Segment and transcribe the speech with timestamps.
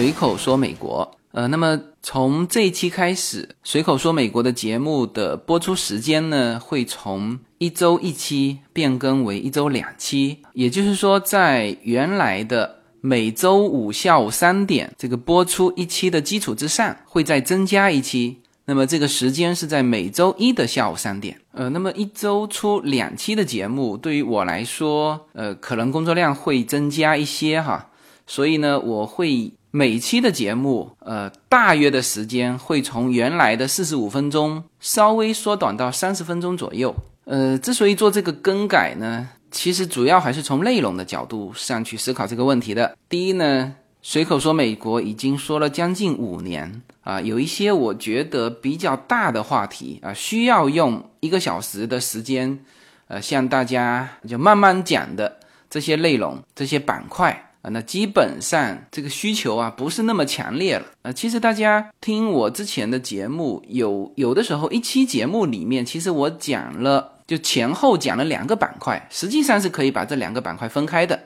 [0.00, 1.18] 随口说美国。
[1.32, 10.38] 呃，那么从这一期开始，随口说美国的节目的播出时间呢，会从一周一期变更为一周两期。
[10.54, 18.38] 也就是说，在原来的每周五下午三点这个播出一期的基础之上，会再增加一期。
[18.64, 27.90] 那么这个时间是在每周一的下午三点，呃，那么一周出两期的节目，对于我来说，呃，可能工作量会增加一些哈，
[28.26, 36.94] 所以呢，我会每期的节目，呃，大约的时间会从原来的四十五分钟稍微缩短到三十分钟左右。
[37.24, 42.96] 呃，之所以做这个更改呢，其实主要还是从内容的角度上去思考这个问题的。
[43.08, 43.74] 第一呢。
[44.02, 52.60] 随口说，美国已经说了将近五年啊，有一些我觉得比较大的话题啊，需要用一个小时的时间，
[53.08, 61.12] 呃，向大家就慢慢讲的这些内容、这些板块啊，那基本上这个需求啊不是那么强烈了啊。
[61.12, 71.20] 其实大家听我之前的节目，有有的时候一期节目里面，其实我讲了就前后讲了两个板块，实际上是可以把这两个板块分开的。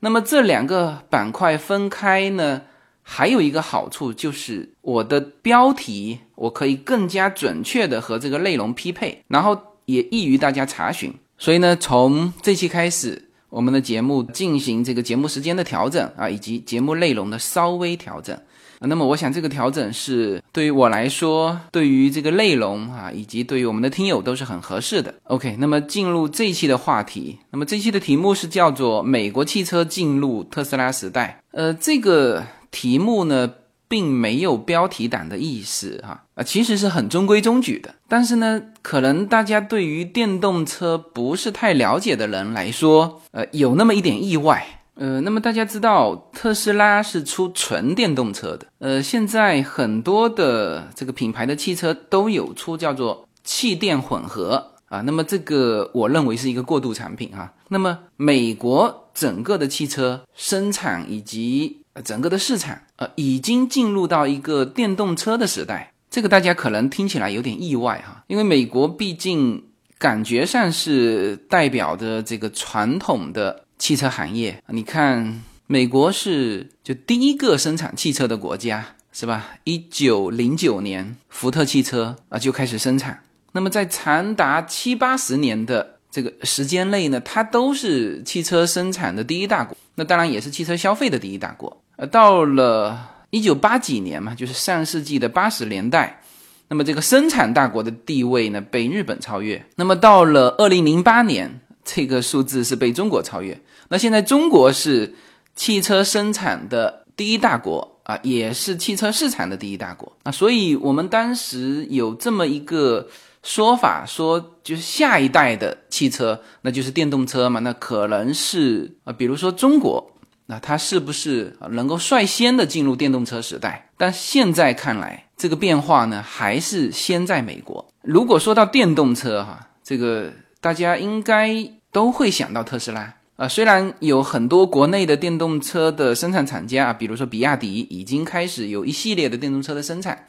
[0.00, 2.60] 那么这两个板块分开呢，
[3.02, 11.14] 还有一个好处就是我的标题我可以更加准确的和这个内容匹配，然后也易于大家查询。
[11.38, 18.38] 所以呢，从这期开始，我们的节目进行这个节目时间的调整啊，以及节目内容的稍微调整。
[18.80, 25.14] 那么我想这个调整是对于我来说，对于这个内容啊，以及对于我们的听友都是很合适的。
[25.24, 31.42] OK，那么进入这一期的话题，那么这期的题目是叫做“美国汽车进入特斯拉时代”。
[31.52, 33.50] 呃，这个题目呢，
[33.88, 37.94] 并没有标题党的意思哈啊，其实是很中规中矩的。
[38.08, 44.66] 但是呢，可能大家对于电动车不是太了解的人来说，呃，有那么一点意外。
[44.94, 48.66] 呃，那么大家知道特斯拉是出纯电动车的。
[48.78, 55.02] 呃，现在很多的这个品牌的汽车都有出叫做气电混合啊。
[55.02, 57.52] 那么这个我认为是一个过渡产品哈。
[57.68, 65.92] 那么美国整个的汽车生产以及整个的市场呃，已经进入到一个电动车的时代。
[66.10, 69.64] 这个大家可能听起来有点意外哈，因为美国毕竟
[69.98, 73.62] 感觉上是代表着这个传统的。
[73.78, 79.50] 汽车行业，你看，美国是就第一个生产汽车的国家，是吧？
[79.64, 83.22] 一九零九年，福特汽车啊就开始生产。
[83.52, 91.82] 那么在长达七八十年的这个时间内呢，它都是汽车生产的第一大国，那当然也是汽车消费的第一大国。
[91.96, 96.22] 呃，到了一九八几年嘛，就是上世纪的八十年代，
[96.68, 99.64] 那么这个生产大国的地位呢被日本超越。
[99.76, 101.60] 那么到了二零零八年。
[101.88, 103.56] 这个数字是被中国超越。
[103.90, 105.14] 那现在中国是
[105.54, 110.32] 汽车生产的第一大国啊，也是汽车市场的第一大国啊。
[110.32, 113.06] 所以我们当时有这么一个
[113.44, 117.60] 说法，说就是下一代的汽车，那就是电动车嘛。
[117.60, 120.04] 那可能是啊，比如说中国，
[120.46, 123.90] 那它是不是能够率先的进入电动车时代？
[123.96, 127.86] 但现在看来，这个变化呢，还是先在美国。
[128.02, 131.70] 如果说到电动车哈，这个大家应该。
[131.92, 140.26] 都会想到特斯拉啊，虽然有很多国内的电动车的生产厂家啊，比如说比亚迪已经开始有一系列的电动车的生产，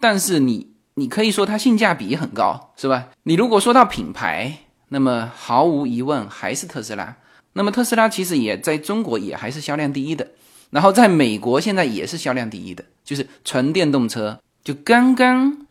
[0.00, 3.08] 但是你你可以说它性价比很高，是吧？
[3.24, 7.14] 你如果说到品牌，那么毫无疑问还是特斯拉。
[7.56, 10.28] 那么特斯拉其实也在中国也还是销量第一的，
[10.70, 15.66] 然后在美国现在也是销量第一的，就是纯电动车，就刚刚。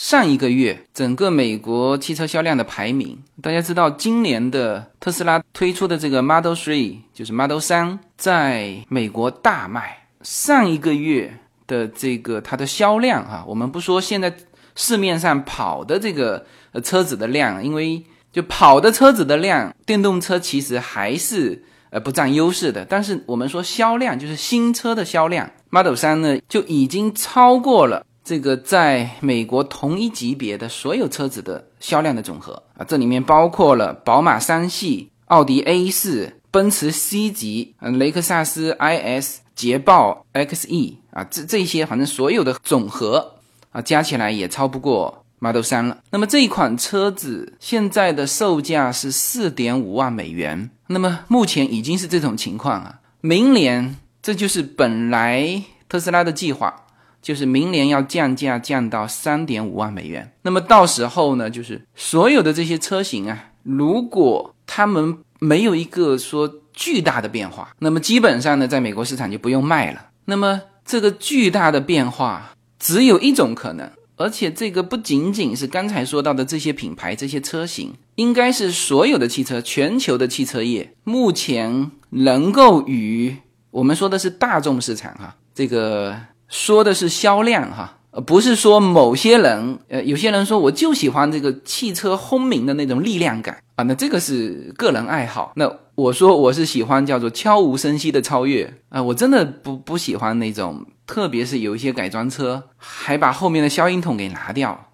[0.00, 10.06] 上一个月，整个美国汽车销量的排名，大家知道，今年的特斯拉推出的这个 Model Three，就是 Model 三，在美国大卖。
[10.22, 14.34] 上一个月的这个它的销量，哈，我们不说现在
[14.74, 18.02] 市面上跑的这个呃车子的量，因为
[18.38, 22.84] 就跑的车子的量，电动车其实还是呃不占优势的。
[22.84, 28.06] 但是我们说销量，就是新车的销量，Model 三呢就已经超过了。
[28.22, 43.34] 这个在美国同一级别的所有车子的销量的总和啊，这里面包括了宝马三系、奥迪 A 四、奔驰 C 级、嗯，雷克萨斯 IS、捷豹 XE 啊，这这些反正所有的总和
[43.72, 45.98] 啊，加起来也超不过 Model 三了。
[46.10, 50.70] 那么这一款车子现在的售价是四点五万美元。
[50.88, 56.84] 那么目前已经是这种情况啊，明年这就是本来特斯拉的计划。
[57.20, 70.06] 就是明年要降价降到三点五万美元，那么到时候呢，就是所有的这些车型啊，如果他们没有一个说巨大的变化，那么基本上呢，在美国市场就不用卖了。
[70.26, 83.36] 那么这个巨大的变化只有一种可能，而且这个不仅仅是刚才说到的这些品牌、这些车型，应该是所有的汽车、全球的汽车业目前能够与
[83.70, 86.16] 我们说的是大众市场哈，这个
[86.48, 87.94] 说的是销量哈。
[88.10, 95.52] 呃，不是说某些人，呃，有些人说我就喜欢这个汽车轰鸣的那种力量感啊，那这个是个人爱好。
[95.56, 104.90] 那我说我是喜欢叫做悄无声息的超越啊，我真的不不喜欢那种，特别是有一些改装车还把后面的消音筒给拿掉，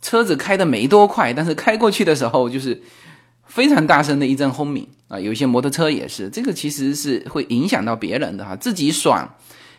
[0.00, 2.82] 车子开的没多快，但是开过去的时候就是
[3.46, 5.20] 非常大声的一阵轰鸣啊。
[5.20, 9.32] 有一些摩托车也是，这个其实是会影响到别人的哈，自己爽。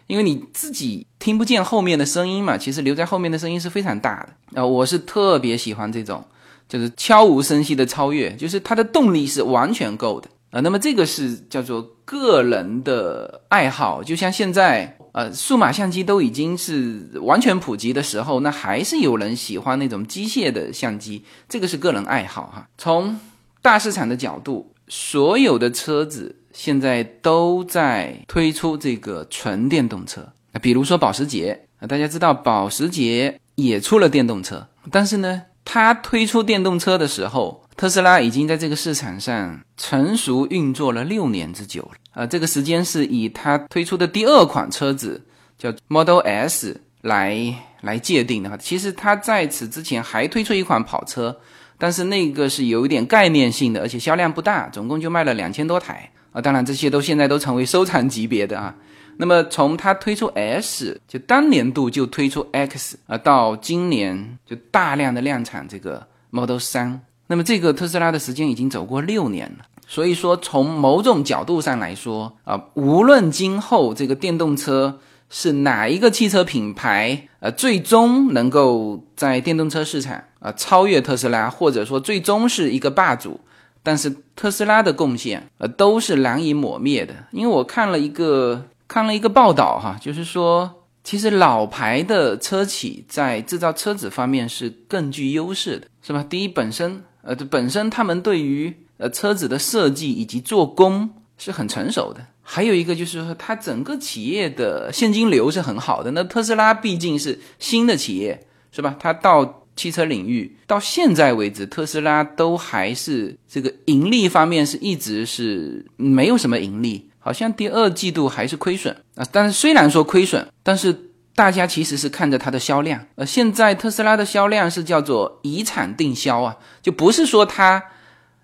[0.07, 4.65] 因为你自己听不见后面的声音嘛，其实留在后面的声音是非常大的啊。
[4.65, 6.23] 我是特别喜欢这种，
[6.69, 10.61] 就是悄无声息的超越，就是它的动力是完全够的啊。
[10.61, 22.69] 那么这个是叫做个人的爱好，就像现在呃，数码相机都已经是完全普及的时候，那还是有人喜欢那种机械的相机，这个是个人爱好哈。
[22.77, 23.19] 从
[23.61, 26.37] 大市场的角度，所有的车子。
[26.53, 45.21] 现在都在推出这个纯电动车，比如说保时捷啊，大家知道保时捷也出了电动车，但是呢，它推出电动车的时候，特斯拉已经在这个市场上成熟运作了六年之久了啊，这个时间是以它推出的第二款车子
[45.57, 51.37] 叫 Model S 来来界定的哈，其实它在此之前还推出一款跑车，
[51.77, 56.09] 但是那个是有一点概念性的，而且销量不大，总共就卖了两千多台。
[56.31, 58.73] 啊，当然这些都现在都成为收藏级别的啊。
[59.17, 67.01] 那么从它推出 S，就当年度就推出 X 啊，到今年就大量的量产这个 Model 三。
[67.27, 69.65] 那么这个特斯拉的时间已经走过六年了。
[69.87, 74.99] 所以说从某种角度上来说啊，无论今后这个电动车
[75.29, 83.39] 是哪一个汽车品牌，呃，最终能够在电动车市场啊超越特斯拉，或者说最终是一个霸主。
[83.85, 87.13] 但是特斯拉的贡献，呃，都是难以抹灭的。
[87.31, 96.25] 因为我看了一个看了一个报道，哈，就是说，其实老牌的车企在制造车子方面是更具优势的，是吧？
[96.29, 102.25] 第一，本身，呃，这本身他们对于呃车子的设计以及做工是很成熟的。
[102.41, 106.11] 还有一个就是说，它整个企业的现金流是很好的。
[106.11, 108.95] 那特斯拉毕竟是新的企业，是吧？
[108.99, 119.25] 它到汽车领域到现在为止，特斯拉都还是这个盈利方面是一直是没有什么盈利，好像第二季度还是亏损啊。
[119.31, 120.93] 但是虽然说亏损，但是
[121.35, 123.05] 大家其实是看着它的销量。
[123.15, 127.83] 呃，现在特斯拉的销量是叫做以产定销啊，就不是说它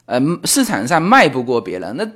[0.06, 2.07] 呃市场上卖不过别人，那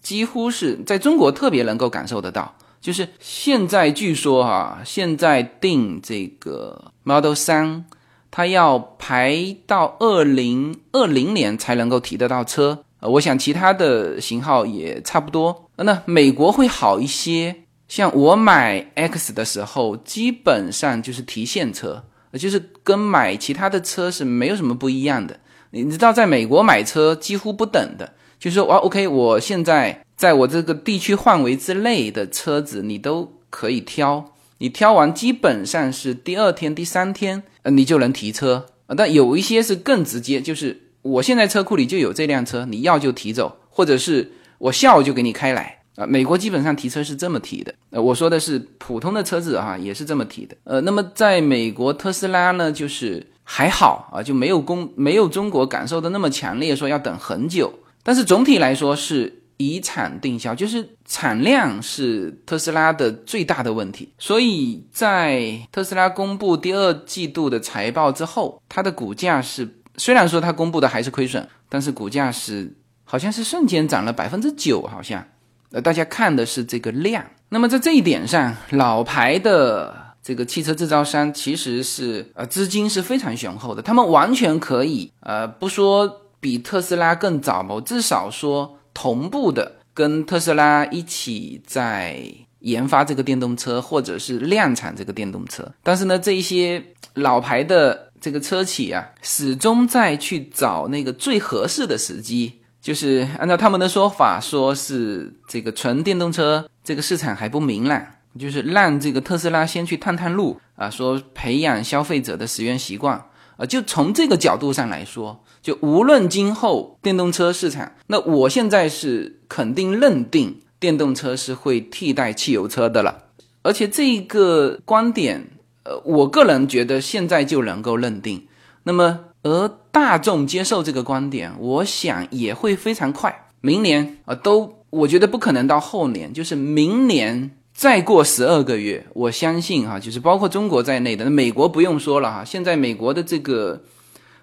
[0.00, 2.54] 几乎是在中国特别能够感受得到。
[2.80, 7.84] 就是现在据说哈，现在定这个 Model 三。
[8.30, 15.70] 它要排到二零二零年才能够提得到车，呃，我想其他的型号也差不多。
[15.76, 22.04] 那美国会好一些，像我买 X 的时候，基本上就是提现车，
[22.34, 25.40] 就是跟买其他的车是没有什么不一样的。
[25.70, 34.34] 你知道，在美国买车几乎不等的，就是说，哇，OK，我现在在我这个地区范围之内的车子，你都可以挑。
[34.58, 38.94] 你挑完基本上是第二天、第三天，呃，你就能提车啊。
[38.96, 46.06] 但有一些是更直接，就是我现在车库里就有这辆车，你要就提走，或者是我下午就给你开来啊。
[46.06, 50.56] 美国基本上提车是这么提的，呃，我说的是普通的车子哈，也是这么提的。
[50.64, 57.72] 呃，那么在美国特斯拉呢，就是还好啊，就没有公没有中国感受的那么强烈，说要等很久。
[58.02, 59.34] 但是总体来说是。
[59.60, 64.08] 以产定销，就是产量是特斯拉的最大的问题。
[64.16, 75.26] 所以在特斯拉公布第二季度的财报之后，它的股价是虽然说它公布的还是亏损，但是股价是好像是瞬间涨了百分之九，好像。
[75.72, 77.24] 呃，大家看的是这个量。
[77.48, 88.74] 那么在这一点上，老牌的这个汽车制造商其实是呃资金是非常雄厚的，他们完全可以呃不说比特斯拉更早吧，至少说。
[88.94, 92.20] 同步的跟特斯拉一起在
[92.58, 95.72] 研发这个电动车，或者是量产这个电动车。
[95.84, 96.82] 但是呢，这一些
[97.14, 102.57] 老牌的这个车企啊，始终在去找那个最合适的时机。
[102.88, 108.02] 就是按照他们的说法，说是这个纯电动车这个市场还不明朗，
[108.38, 113.22] 就是让这个特斯拉先去探探路啊，说培养消费者的使用习惯
[113.58, 113.66] 啊。
[113.66, 115.44] 就从这个角度上来说。
[115.60, 123.24] 就无论今后电动车市场，那我现在是肯定认定电动车是会替代汽油车的了。
[123.60, 125.46] 而且这个观点，
[125.82, 128.46] 呃，我个人觉得现在就能够认定。
[128.84, 133.46] 那么，而大众接受这个观点，我想也会非常快。
[133.60, 142.44] 明年啊，都我觉得不可能到后年，就是明年再过十二个月，我相信哈，就是包括中国在内的，那美国不用说了哈。
[142.44, 143.82] 现在美国的这个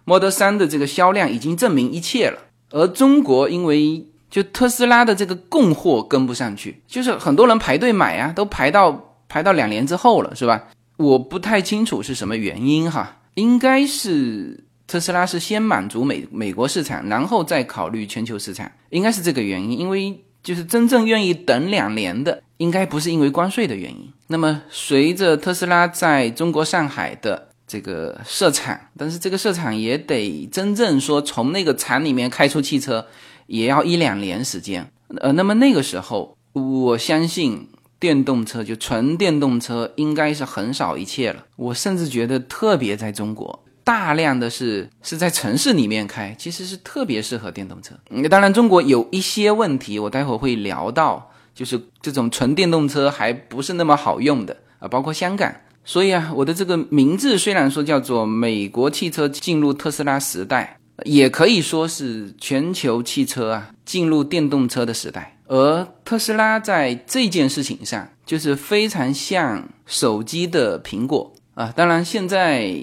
[0.06, 2.40] Model 3的这个销量已经证明一切了，
[2.72, 10.64] 而中国因为就特斯拉的这个供货跟不上去，就是很多人排队买啊，都排到排到两年之后了，是吧？
[10.98, 19.80] 我不太清楚是什么原因哈，应该是特斯拉是先满足美美国市场，然后再考虑全球市场，应该是这个原因。
[19.80, 24.12] 因为就是真正愿意等两年的，应该不是因为关税的原因。
[24.28, 33.08] 那么随着特斯拉在中国上海的这个设厂，但是这个设厂也得真正说从那个厂里面开出汽车。
[33.48, 41.46] 也要一两年时间，呃，那么那个时候，我相信电动车就纯电动车应该是横扫一切了。
[41.56, 47.96] 我甚至觉得，特别在中国，大量的是是在城市里面开，其实是特别适合电动车。
[48.30, 55.56] 当然，中国有一些问题，我待会儿会聊到，就是这种纯电动车还不是那么好用的啊，包括香港。
[55.86, 60.78] 所以啊，我的这个名字虽然说叫做“美国汽车进入特斯拉时代”。
[61.04, 71.70] 也可以说是全球汽车啊进入电动车的时代，而特斯拉在这件事情上就是非常像手机的苹果啊。
[71.76, 72.80] 当然，现在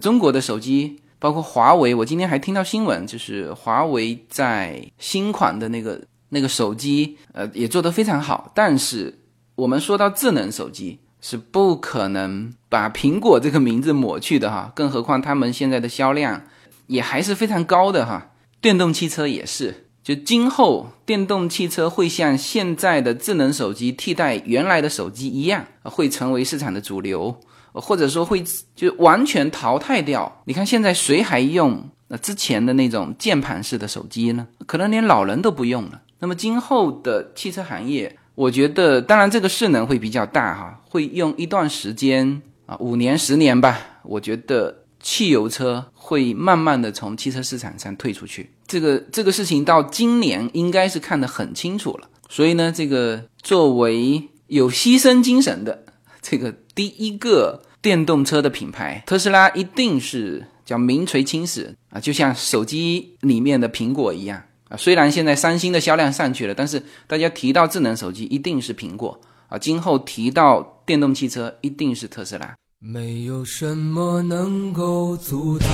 [0.00, 8.50] 中国的手机包括华为，我今天还听到新闻，就是华为在新款的那个那个手机，呃，也做得非常好。
[8.54, 9.20] 但是
[9.54, 16.42] 我们说到智能手机，是不可能把苹果这个名字抹去的哈，更何况他们现在的销量。
[16.88, 27.40] 也还是非常高的哈，电动汽车也是，就今后电动汽车会像现在的智能手机替代原来的手机一样，会成为市场的主流，
[27.80, 30.42] 或者说会就完全淘汰掉。
[30.44, 34.46] 你看现在谁还用那之前的那种键盘式的手机呢？
[34.66, 36.02] 可能连老人都不用了。
[36.18, 44.78] 那么今后的汽车行业，我觉得当然这个势能会比较大哈，会用一段时间啊，五年十年吧，我觉得。
[45.04, 52.08] 汽油车会慢慢的从汽车市场上退出去，这个这个事情到今年应该是看得很清楚了。
[52.28, 55.81] 所以呢，这个作为有牺牲精神的
[56.32, 64.76] 这个第一个电动车的品牌，特斯拉一定是叫名垂青史啊，就像手机里面的苹果一样啊。
[64.78, 72.54] 虽然现在三星的销量上去了，但是大家提到智能手机一定是苹果啊，今后提到电动汽车一定是特斯拉。
[72.78, 75.68] 没有什么能够阻挡，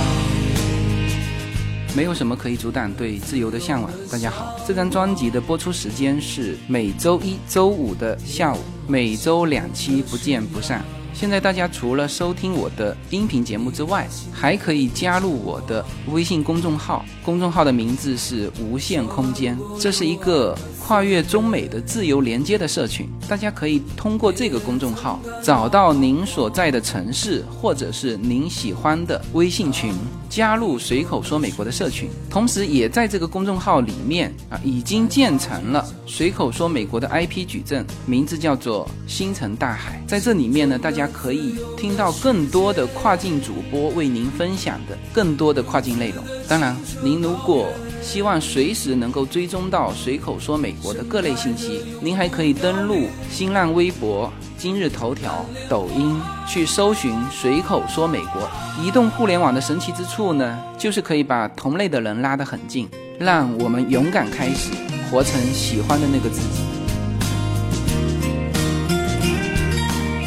[1.95, 3.91] 没有什么可以阻挡对自由的向往。
[4.11, 10.83] 大家好，这张专辑的播出时间是每周一周五的下午，每周两期，不见不散。
[11.13, 19.57] 现在大家除了收听我的音频节目之外，还可以加入我的微信公众号，公众号的名字是无限空间。
[19.79, 20.55] 这是一个
[20.89, 29.93] 跨越中美的自由连接的社群，大家可以通过这个公众号找到您所在的城市或者是您喜欢的微信群，
[30.31, 32.09] 加入随口说美国的社群。
[32.27, 40.03] 同时，也在这个公众号里面啊，已经建成了随口说美国的 IP 矩阵，名字叫做星辰大海。
[40.07, 41.07] 在这里面呢，大家。
[41.13, 46.23] 可以听到更多的跨境主播为您分享的更多的跨境内容。
[46.47, 47.67] 当然，您如果
[48.01, 58.49] 希望随时能够追踪到随口说美国的各类信息，您还可以登录新浪微博、今日头条、抖音去搜寻随口说美国。
[58.81, 62.87] 移动互联网的神奇之处呢，就是可以把同类的人拉得很近，
[63.19, 64.71] 让我们勇敢开始，
[65.11, 66.61] 活成喜欢的那个自己。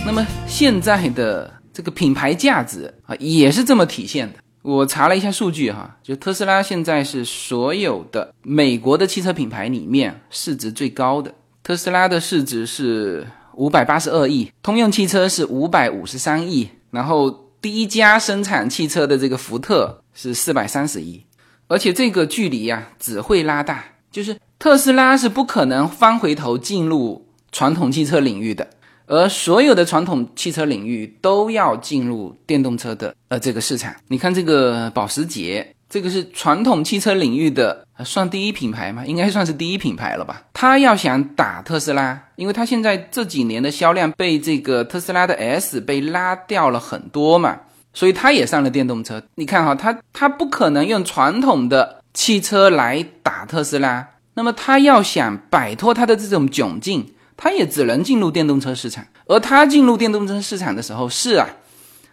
[0.05, 4.39] 那么现在的这个品牌价值啊，也是这么体现的。
[4.63, 11.35] 我查了一下数据哈，就特斯拉现在是所有的美国的汽车品牌里面市值最高的。
[11.65, 21.25] 特斯拉的市值是五百八十二亿，通用汽车是五百五十三亿，然后第一家生产汽车的这个福特是四百三十亿。
[21.67, 28.69] 而且这个距离呀只会拉大，就是特斯拉是不可能翻回头进入传统汽车领域的。
[29.13, 33.95] 而所有的传统汽车领域都要进入电动车的呃这个市场。
[34.09, 39.05] 你看这个保时捷，这个是传统汽车领域的算第一品牌吗？
[39.05, 40.45] 应该算是第一品牌了吧？
[40.55, 47.61] 他要想打特斯拉，因为他现在这几年的销量被这个特斯拉的 S 被拉掉了很多嘛，
[47.93, 49.23] 所以他也上了电动车。
[49.35, 57.13] 你看哈，他他不可能用传统的汽车来打特斯拉，那么他要想摆脱他的这种窘境。
[57.37, 59.07] 它也只能进入电动车市场。
[59.27, 61.49] 而它进入电动车市场的时候，是啊，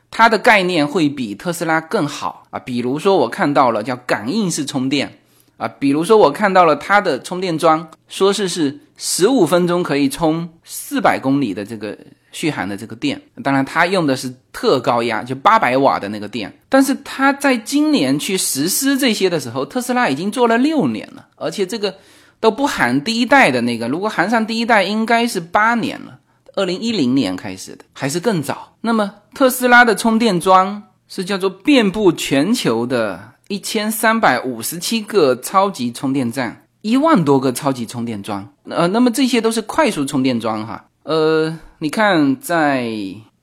[0.10, 2.60] 它的概念会比特斯拉更好啊。
[2.60, 5.20] 比如说，我看到了叫感应式充电
[5.58, 11.98] 啊，比如说我看到了它的充电桩，说是是十五分钟可以充四百公里的这个。
[12.32, 16.54] 续航的这个电，当然它用的是特高压，就八百瓦的那个电。
[16.70, 21.96] 但是它在今年去实施这些的时候，特斯拉已经做了六年了，而且这个
[22.40, 23.88] 都不含第一代的那个。
[23.88, 26.20] 如果含上第一代，应该是八年了，
[26.56, 28.76] 二零一零年开始的，还是更早。
[28.82, 38.48] 那么特斯拉的充电桩是叫做遍布全球的一千三百五十七个超级充电站，一万多个超级充电桩。
[38.70, 40.86] 呃，那么这些都是快速充电桩哈。
[41.04, 42.90] 呃，你看，在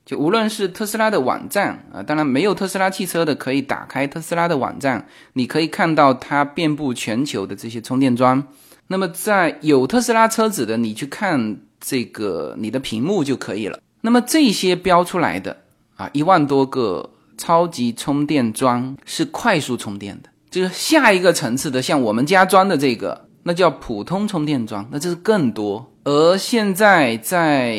[0.05, 8.47] 就无论是特斯拉的网站啊，当然没有特斯拉汽车的，可以打开特斯拉的网站，你可以看到它遍布全球的这些充电桩。
[8.87, 13.79] 那么在有特斯拉车子的，你去看这个你的屏幕就可以了。
[14.01, 15.57] 那么这些标出来的
[15.95, 25.91] 啊，一万多个超级充电桩是快速充电的，就是下一个层次的，像我们家装的这个，那叫普通充电桩，那这是更多。
[26.03, 27.77] 而现在在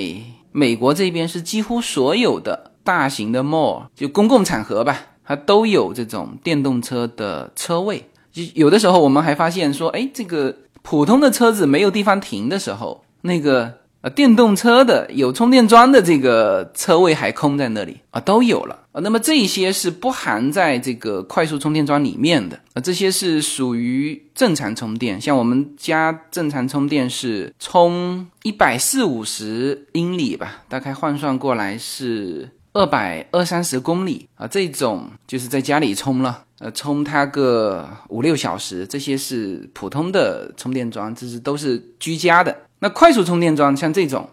[0.52, 8.04] 美国这边是几乎所有的大型的 mall 就公共场合吧，它都有这种电动车的车位。
[8.30, 10.54] 就有的时候我们还发现说，哎，这个
[10.88, 13.74] 普通的车子没有地方停的时候，那个。
[14.00, 19.00] 呃，电动车的有充电桩的这个车位还空在那里啊，都有了啊。
[19.00, 25.20] 那么这些是不含在这个快速充电桩里面的啊，这些是属于正常充电。
[25.20, 34.46] 像我们家正常充电是充一百四五十英里吧，大概换算过来是二百二三十公里啊。
[34.46, 42.56] 这种就是在家里充了，呃，充它个五六小时，这些是普通的充电桩，这是都是居家的。
[42.80, 44.28] 那快速充电桩像这种，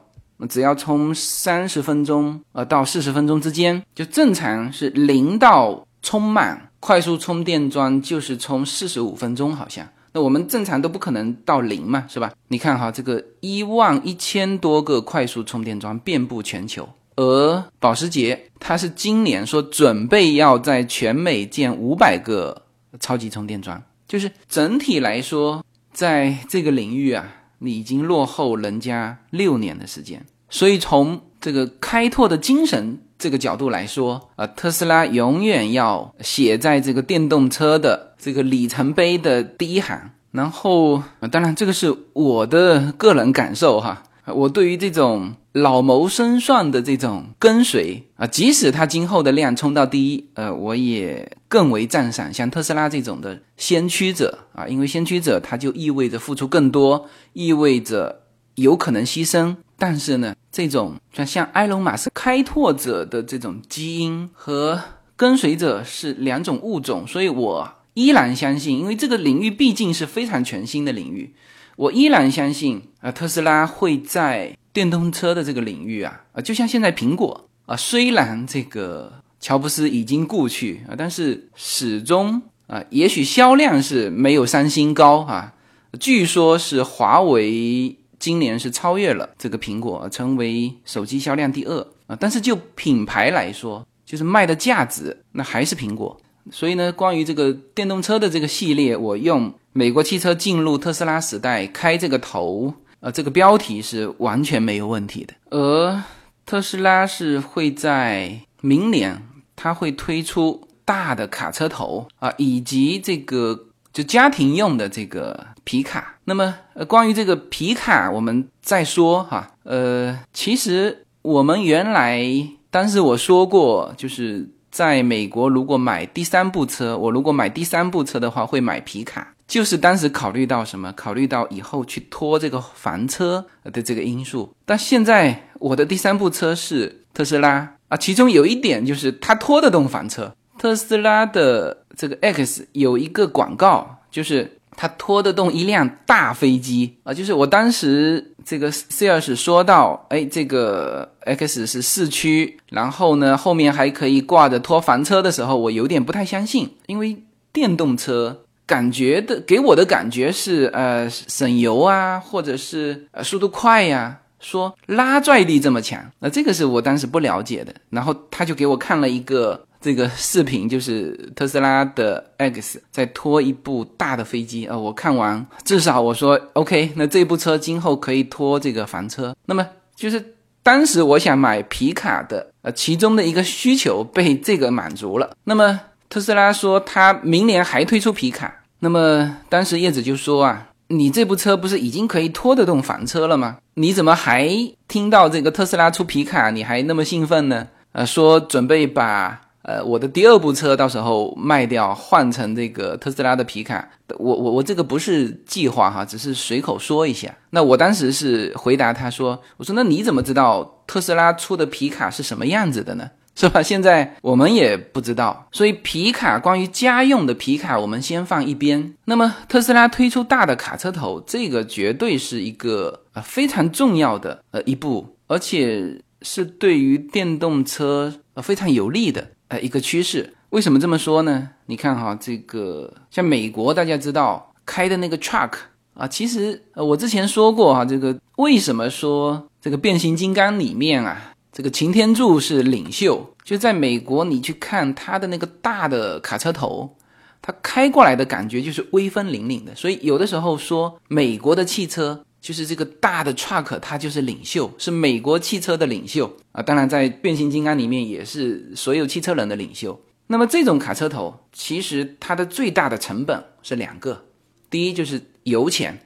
[0.50, 6.70] 只要充三十分钟呃到四十分钟之间，就正常是零到充满。
[6.80, 9.88] 快速充电桩就是充四十五分钟，好像。
[10.14, 12.32] 那我们正常都不可能到零嘛，是吧？
[12.48, 22.64] 你看哈，这个一万一千多个快速充电桩遍布全球，而保时捷它是今年说准备要在全美建五百个
[23.00, 27.26] 超级充电桩，就是整体来说，在这个领域啊。
[27.60, 40.12] 你已经落后人家六年的时间，所以从这个开拓的精神这个角度来说，啊，特斯拉永远要写在这个电动车的这个里程碑的第一行。
[40.32, 41.02] 然后，
[41.32, 44.04] 当然这个是我的个人感受哈。
[44.34, 52.34] 我对于这种老谋深算的这种跟随啊，即使它今后的量冲到第一，呃，我也更为赞赏。
[52.34, 58.24] 像特斯拉这种的先驱者啊，因为先驱者他就意味着付出更多，意味着
[58.56, 59.56] 有可能牺牲。
[59.78, 64.82] 但是呢，这种像像埃隆·马斯开拓者的这种基因和
[65.16, 71.36] 跟随者是两种物种，所以我依然相信，因为这个领域毕竟是非常全新的领域。
[71.76, 85.54] 我依然相信啊，特斯拉会在电动车的这个领域啊啊，就像现在苹果啊，虽然这个乔布斯已经故去啊，但是始终啊，也许销量是没有三星高啊，
[86.00, 96.20] 据说是华为今年是超越了这个苹果，成为手机销量第二啊，但是就品牌来说，就是卖的价值，那还是苹果。
[96.52, 99.54] 所以呢，关于这个电动车的这个系列，我用。
[99.78, 105.34] 美国汽车进入特斯拉时代，开这个头，呃，这个标题是完全没有问题的。
[105.50, 106.02] 而
[106.46, 109.22] 特斯拉是会在明年，
[109.54, 116.20] 它会推出大的卡车头啊，以及这个就家庭用的这个皮卡。
[116.24, 119.56] 那么，呃，关于这个皮卡，我们再说哈。
[119.64, 122.24] 呃，其实我们原来
[122.70, 129.34] 当时我说过，就是在美国如果买第三部车，我如果买第三部车的话，会买皮卡。
[129.48, 130.92] 就是当时考虑到什么？
[130.92, 134.54] 考虑到以后去拖这个房车的这个因素。
[134.66, 140.36] 但现在我的第三部车是特斯拉啊，其中有一点就是它拖得动房车。
[140.58, 147.14] 特斯拉的这个 X 有一个广告，就是它拖得动一辆大飞机啊。
[147.14, 157.18] 就是我当时这个 sales 说到，哎，这个 X 是四驱，然后呢后面还可以挂着拖房车的时候，我有点不太相信，因为
[157.52, 158.42] 电动车。
[158.68, 167.72] 感觉的给我的感觉是，呃，省油啊，或者是呃速度快呀，说拉拽力这么强，那这个是我当时不了解的。
[167.92, 174.76] 然后他就给我看了一个这个视频，就是特斯拉的 X 在拖一部大的飞机啊。
[174.76, 179.36] 我看完，至少我说 OK，那这部车今后可以拖这个房车。
[179.46, 179.64] 那么
[179.96, 185.30] 就是当时我想买皮卡的，呃，其中的一个需求被这个满足了。
[185.44, 190.70] 那么特斯拉说他明年还推出皮卡，那么当时叶子就说啊。
[190.88, 193.58] 你这部车不是已经可以拖得动房车了吗？
[193.74, 194.48] 你怎么还
[194.88, 197.68] 听到这个特斯拉出皮卡，你还那么兴奋呢？
[197.92, 203.88] 呃，说准备把呃我的第二部车到时候卖掉，换成这个特斯拉的皮卡。
[204.18, 207.36] 我我我这个不是计划哈，只是随口说一下。
[207.50, 213.10] 那我当时是回答他说，我说那你怎么知道特斯拉出的皮卡是什么样子的呢？
[213.38, 213.62] 是吧？
[213.62, 218.94] 现在我们也不知道，所以皮卡关于家用的皮卡，我们先放一边。
[219.04, 230.34] 那么特斯拉推出大的卡车头，这个绝对是一个呃非常重要的呃一步，而且是对于电动车呃非常有利的呃一个趋势。
[230.50, 231.50] 为什么这么说呢？
[231.66, 235.52] 你看哈，这个像美国大家知道开的那个 truck
[235.94, 241.34] 啊，其实呃我之前说过哈，这个为什么说这个变形金刚里面啊？
[241.52, 246.94] 这个擎天柱是领袖，就在美国，你去看他的那个大的卡车头，
[247.42, 249.74] 他开过来的感觉就是威风凛凛的。
[249.74, 256.62] 所以有的时候说美国的汽车就是这个大的 truck，它就是领袖，是美国汽车的领袖啊。
[256.62, 260.00] 当然，在变形金刚里面也是所有汽车人的领袖。
[260.28, 264.26] 那么这种卡车头，其实它的最大的成本是两个，
[264.70, 266.00] 第一就是油钱，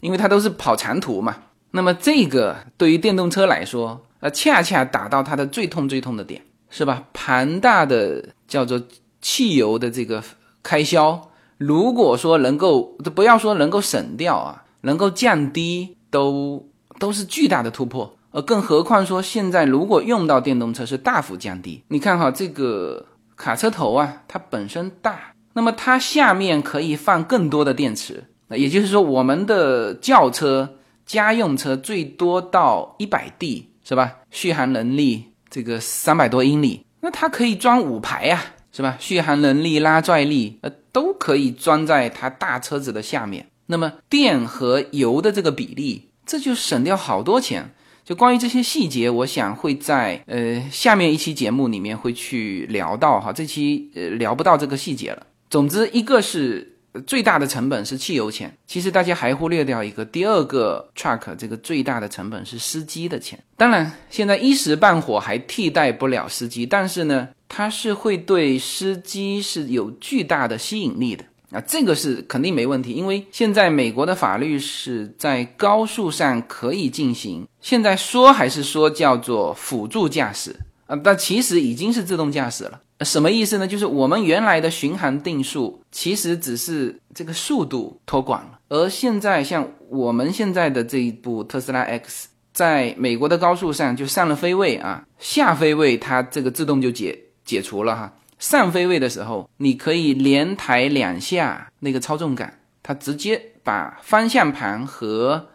[0.00, 1.36] 因为它都是跑长途嘛。
[1.70, 7.04] 那么这个对于电动车来说，呃，恰恰打到它的最痛最痛的点，是吧？
[7.12, 8.82] 庞大的叫做
[9.20, 10.24] 汽油的这个
[10.60, 12.82] 开销，如果说能够，
[13.14, 16.68] 不要说能够省掉啊，能够降低，都
[16.98, 18.16] 都是巨大的突破。
[18.30, 21.82] 呃，更何况说现在如果用到电动车是大幅降低。
[21.88, 23.04] 你看哈，这个
[23.36, 33.70] 卡车头啊，它本身大，那么它下面可以放更多的电池，那也就是说，我们的轿车、家用车最多到一百 D。
[33.86, 34.14] 是吧？
[34.30, 38.42] 续航能力这个三百多英里，那它可以装五排呀，
[38.72, 38.96] 是吧？
[38.98, 43.46] 续航能力、拉拽力，呃，都可以装在它大车子的下面。
[43.66, 47.74] 那么电和油的这个比例，这就省掉好多钱。
[48.04, 53.32] 就关于这些细节，我想会在呃下面一期节目里面会去聊到哈。
[53.32, 55.26] 这期呃聊不到这个细节了。
[55.48, 56.70] 总之，一个是。
[57.08, 63.36] 最大的成本是汽油钱，其实大家还忽略掉一个，第二个 truck 这个最大的成本是司机的钱。
[63.56, 82.80] 当然，现在一时半会还替代不了司机，但是呢，它是会对司机是有巨大的吸引力的啊，这个是肯定没问题，因为现在美国的法律是在高速上可以进行，现在说还是说叫做辅助驾驶啊，但其实已经是自动驾驶了。
[83.00, 83.66] 什么意思呢？
[83.66, 98.12] 就是我们原来的巡航定速其实只是这个速度托管了，而现在像我们现在的这一部特斯拉 X，在美国的高速上就上了飞位啊，下飞位它这个自动就解解除了哈。
[98.44, 105.46] 上飞位的时候，你可以连抬两下那个操纵杆，它直接把方向盘和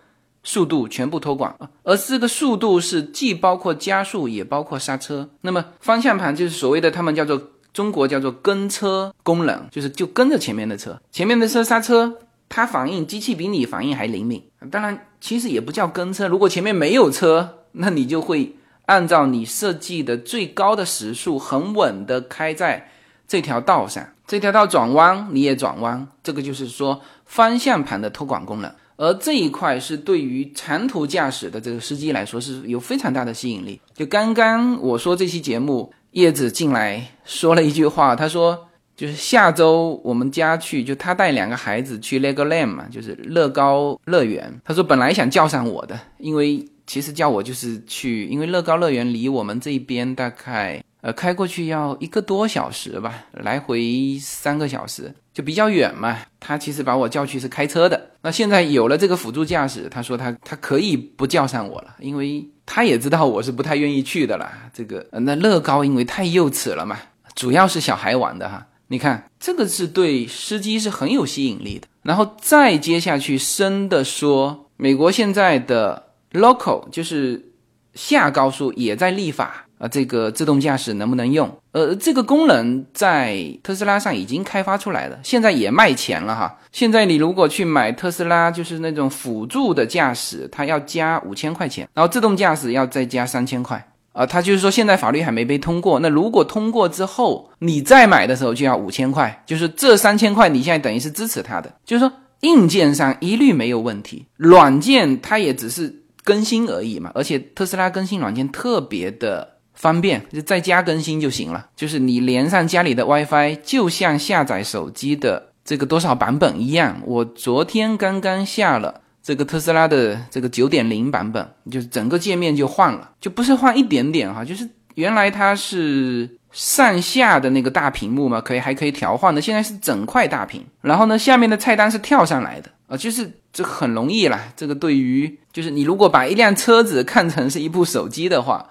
[0.44, 5.30] 速度全部托管，而这个速度是既包括加速也包括刹车。
[5.42, 7.40] 那么方向盘就是所谓的他们叫做
[7.72, 12.18] 中国叫做跟车功能，就是就跟着前面的车，前面的车刹车，
[12.50, 14.44] 它反应机器比你反应还灵敏。
[14.72, 18.56] 当然，其实也不叫跟车，如果前面没有车，那你就会
[18.90, 22.90] 按照你设计的最高的时速，很稳的开在
[23.28, 28.72] 这条道上，这条道转弯你也转弯，这个就是说方向盘的托管功能。
[28.98, 33.80] 而这一块是对于长途驾驶的这个司机来说是有非常大的吸引力。
[33.94, 44.60] 就刚刚我说这期节目，叶子进来说了一句话，他说就是下周我们家去，就他带两个孩子去 Legoland 嘛，就是乐高乐园。
[44.66, 50.84] 他说本来想叫上我的，因为其实叫我就是去，因为乐高乐园离我们这边大概。
[51.02, 56.20] 呃，开过去要一个多小时吧，来回三个小时，就比较远嘛。
[56.42, 58.12] 他其实把我叫去是开车的。
[58.22, 64.70] 那现在有了这个辅助驾驶，他说他他可以不叫上我了，因为他也知道我是不太愿意去的啦。
[64.74, 67.00] 这个那乐高因为太幼齿了嘛，
[67.34, 68.68] 主要是小孩玩的哈。
[68.88, 71.88] 你看这个是对司机是很有吸引力的。
[72.04, 77.52] 然后再接下去深的说，美国现在的 local 就是
[77.94, 79.66] 下高速也在立法。
[79.80, 81.50] 啊，这个自动驾驶能不能用？
[81.72, 86.54] 呃，这个功能在特斯拉上已经开发出来了，现在也卖钱了哈。
[86.74, 93.82] 现在你如果去买特斯拉，就是那种辅助的驾驶，它要加五千块钱，然后自动驾驶要再加三千块。
[94.12, 102.12] 啊，他就是说现在法律还没被通过，那如果通过之后，你再买的时候就要五千块，就是这三千块你现在等于是支持他的，就是说
[102.42, 119.02] 硬件上一律没有问题，软件它也只是更新而已嘛，而且特斯拉更新软件特别的方便，就在家更新就行了，就是你连上家里的 WiFi，就像下载手机的这个多少版本一样，我昨天刚刚下了。
[119.22, 134.52] 这个特斯拉的这个九点零版本，就是整个界面就换了，就不是换一点点哈，就是原来它是上下的那个大屏幕嘛，可以还可以调换的，现在是整块大屏，然后呢，下面的菜单是跳上来的啊，就是这很容易啦。
[134.58, 138.68] 这个对于就是你如果把一辆车子看成是一部手机的话，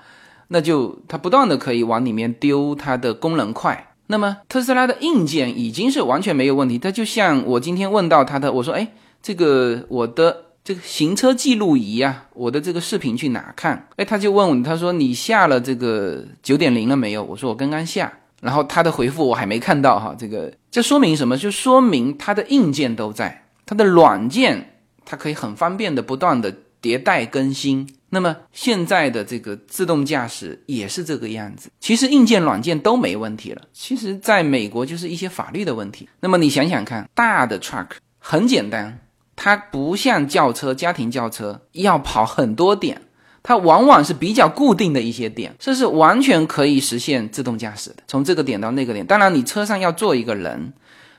[0.49, 3.95] 那就它不断的可以往里面丢它的功能块。
[4.09, 8.89] 那么特斯拉的硬件已经是完全没有问题，它就像我今天问到他的，我说哎，
[9.23, 10.45] 这个我的。
[10.65, 13.89] 这个行车记录仪啊，我的这个视频去哪看？
[13.97, 17.25] 哎，他就问我，他说你下了这个九点零了没有？
[17.25, 20.15] 我说我刚刚下，然后他的回复我还没看到哈。
[20.19, 21.39] 这个这说明什么？
[21.39, 26.51] 就说明它的硬件都在，它的软件它可以很方便的不断的
[26.81, 27.87] 迭代更新。
[28.09, 33.61] 那么现在的这个自动驾驶也是这个样子，其实硬件软件都没问题了。
[33.75, 36.09] 其实在美国就是一些法律的问题。
[36.21, 39.01] 那么你想想看，大的 truck 很简单。
[39.37, 43.03] 它不像轿车、家庭轿车要跑很多点，
[43.43, 47.97] 它往往是比较固定的一些点，这是完全可以实现自动驾驶的。
[48.09, 50.73] 从这个点到那个点，当然你车上要坐一个人，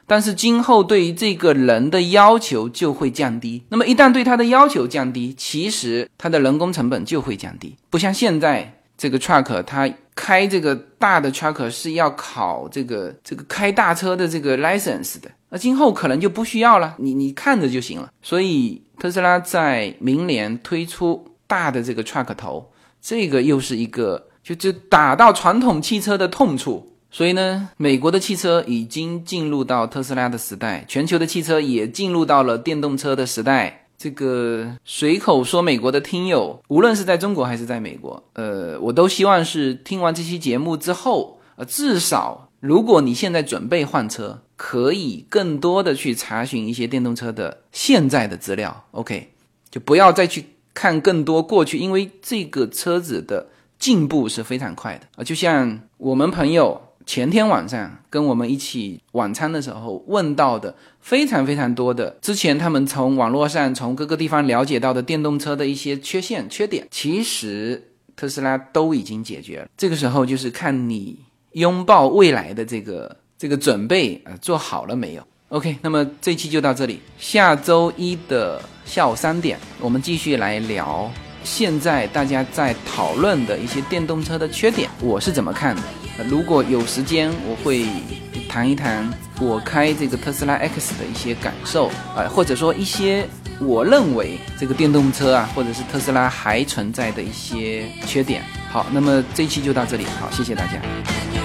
[0.10, 3.63] 但是今后对于这个人的要求就会降低。
[3.69, 8.76] 那么一旦对他的要求降低，其实他的人工成本就会降低，不像现在。
[9.02, 18.12] 这个 truck 它开这个大的 truck 是要考这个这个开大车的这个 license 的，那今后可能就不需要了，你你看着就行了。
[18.22, 22.69] 所以特斯拉在明年推出大的这个 truck 头，
[23.02, 26.86] 这个又是一个就就打到传统汽车的痛处。
[27.12, 33.88] 所以呢，美国的汽车已经进入到特斯拉的时代，全球的汽车也进入到了电动车的时代。
[33.98, 49.32] 这个随口说美国的听友，无论是在中国还是在美国，呃，我都希望是听完这期节目之后，呃，至少如果你现在准备换车，可以更多的去查询一些电动车的现在的资料，OK，
[49.69, 56.80] 就不要再去看更多过去，因为这个车子的进步是非常快的啊，就像我们朋友。
[57.10, 67.84] 前天晚上跟我们一起晚餐的时候问到的非常非常多的，之前他们从网络上从各个地方了解到的电动车的一些缺陷缺点，其实
[68.15, 69.67] 特斯拉都已经解决了。
[69.76, 71.17] 这个时候就是看你
[71.54, 81.12] 拥抱未来的这个这个准备呃做好了没有？OK，那么这期就到这里，下周一的下午三点我们继续来聊
[81.43, 85.82] 现在大家在讨论的一些电动车的缺点，我是怎么看的。
[86.27, 87.86] 如果有时间，我会
[88.47, 89.08] 谈一谈
[89.39, 93.25] 我开这个特斯拉 X 的一些感受啊，或者说一些
[93.60, 98.43] 我认为这个电动车啊，或者是特斯拉还存在的一些缺点。
[98.69, 101.38] 好，那么这一期就到这里，好，谢谢大家。